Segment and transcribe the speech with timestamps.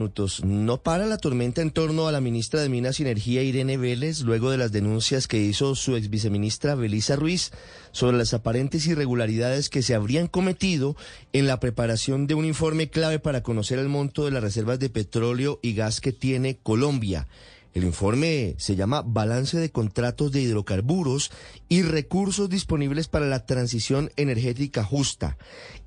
[0.00, 0.44] Minutos.
[0.44, 4.20] No para la tormenta en torno a la ministra de Minas y Energía Irene Vélez
[4.20, 7.50] luego de las denuncias que hizo su ex viceministra Belisa Ruiz
[7.90, 10.94] sobre las aparentes irregularidades que se habrían cometido
[11.32, 14.88] en la preparación de un informe clave para conocer el monto de las reservas de
[14.88, 17.26] petróleo y gas que tiene Colombia.
[17.78, 21.30] El informe se llama Balance de contratos de hidrocarburos
[21.68, 25.38] y recursos disponibles para la transición energética justa.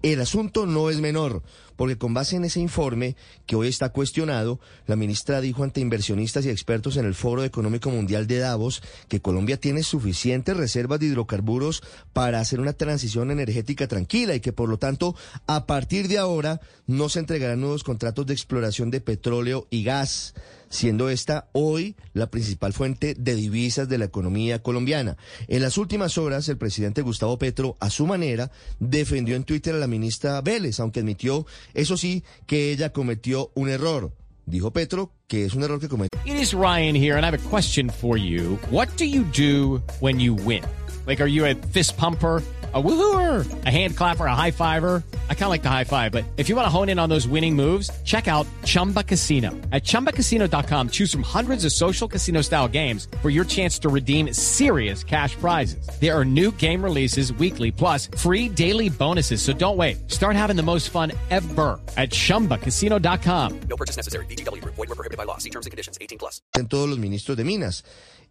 [0.02, 1.44] El asunto no es menor,
[1.76, 6.46] porque con base en ese informe, que hoy está cuestionado, la ministra dijo ante inversionistas
[6.46, 11.08] y expertos en el Foro Económico Mundial de Davos que Colombia tiene suficientes reservas de
[11.08, 11.84] hidrocarburos
[12.14, 15.14] para hacer una transición energética tranquila y que por lo tanto,
[15.46, 20.36] a partir de ahora, no se entregarán nuevos contratos de exploración de petróleo y gas
[20.72, 25.18] siendo esta hoy la principal fuente de divisas de la economía colombiana.
[25.48, 29.78] En las últimas horas, el presidente Gustavo Petro, a su manera, defendió en Twitter a
[29.78, 34.12] la ministra Vélez, aunque admitió, eso sí, que ella cometió un error.
[34.48, 36.10] Dijo Petro que es un error que cometió.
[36.54, 38.58] Ryan here, and I have a question for you.
[38.70, 40.64] What do you do when you win?
[41.06, 42.42] Like, are you a fist pumper?
[42.74, 45.04] a a a high fiver.
[45.32, 47.10] I kind of like the high five, but if you want to hone in on
[47.10, 49.50] those winning moves, check out Chumba Casino.
[49.72, 54.32] At ChumbaCasino.com, choose from hundreds of social casino style games for your chance to redeem
[54.34, 55.88] serious cash prizes.
[56.00, 59.42] There are new game releases weekly, plus free daily bonuses.
[59.42, 60.10] So don't wait.
[60.10, 63.60] Start having the most fun ever at ChumbaCasino.com.
[63.68, 64.26] No purchase necessary.
[64.28, 64.64] BGW.
[64.64, 65.38] Void were prohibited by law.
[65.40, 65.98] See terms and conditions.
[66.00, 66.42] 18 plus.
[66.58, 67.84] en todos los ministros de Minas.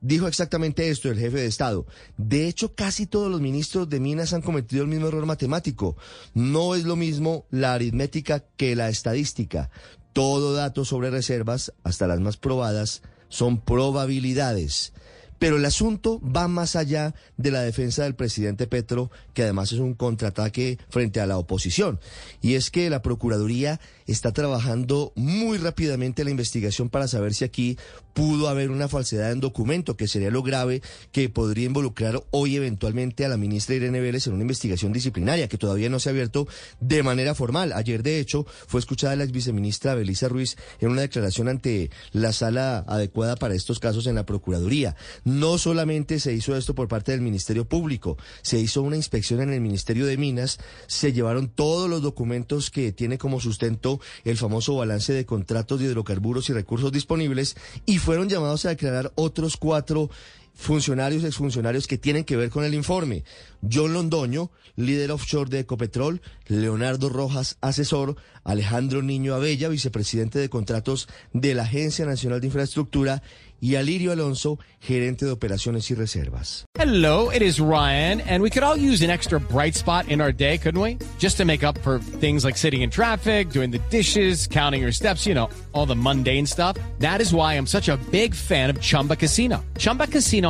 [0.03, 1.87] Dijo exactamente esto el jefe de Estado.
[2.17, 5.95] De hecho, casi todos los ministros de Minas han cometido el mismo error matemático.
[6.33, 9.71] No es lo mismo la aritmética que la estadística.
[10.13, 14.93] Todo dato sobre reservas, hasta las más probadas, son probabilidades.
[15.41, 19.79] Pero el asunto va más allá de la defensa del presidente Petro, que además es
[19.79, 21.99] un contraataque frente a la oposición.
[22.43, 27.79] Y es que la Procuraduría está trabajando muy rápidamente la investigación para saber si aquí
[28.13, 33.25] pudo haber una falsedad en documento, que sería lo grave que podría involucrar hoy eventualmente
[33.25, 36.47] a la ministra Irene Vélez en una investigación disciplinaria que todavía no se ha abierto
[36.81, 37.73] de manera formal.
[37.73, 42.35] Ayer, de hecho, fue escuchada la ex viceministra Belisa Ruiz en una declaración ante la
[42.35, 44.97] sala adecuada para estos casos en la Procuraduría.
[45.31, 49.53] No solamente se hizo esto por parte del Ministerio Público, se hizo una inspección en
[49.53, 50.59] el Ministerio de Minas,
[50.89, 55.87] se llevaron todos los documentos que tiene como sustento el famoso balance de contratos de
[55.87, 60.11] hidrocarburos y recursos disponibles y fueron llamados a declarar otros cuatro
[60.61, 63.25] funcionarios, exfuncionarios que tienen que ver con el informe.
[63.63, 71.09] John Londoño, líder offshore de Ecopetrol, Leonardo Rojas, asesor, Alejandro Niño Abella, vicepresidente de contratos
[71.33, 73.23] de la Agencia Nacional de Infraestructura,
[73.61, 76.65] y Alirio Alonso, gerente de operaciones y reservas.
[76.75, 80.33] Hello, it is Ryan, and we could all use an extra bright spot in our
[80.33, 80.97] day, couldn't we?
[81.19, 84.93] Just to make up for things like sitting in traffic, doing the dishes, counting your
[84.93, 86.79] steps, you know, all the mundane stuff.
[87.01, 89.63] That is why I'm such a big fan of Chumba Casino.
[89.77, 90.50] Chumba Casino